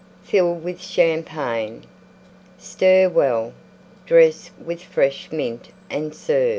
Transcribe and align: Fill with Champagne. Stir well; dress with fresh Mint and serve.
Fill 0.23 0.55
with 0.55 0.81
Champagne. 0.81 1.83
Stir 2.57 3.07
well; 3.07 3.53
dress 4.07 4.49
with 4.59 4.81
fresh 4.81 5.31
Mint 5.31 5.69
and 5.91 6.15
serve. 6.15 6.49